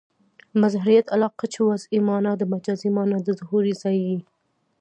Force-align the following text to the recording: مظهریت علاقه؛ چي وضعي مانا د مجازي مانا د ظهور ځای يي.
مظهریت 0.61 1.07
علاقه؛ 1.15 1.45
چي 1.53 1.59
وضعي 1.69 1.99
مانا 2.07 2.31
د 2.37 2.43
مجازي 2.53 2.89
مانا 2.97 3.17
د 3.23 3.27
ظهور 3.39 3.63
ځای 3.81 3.97
يي. 4.07 4.17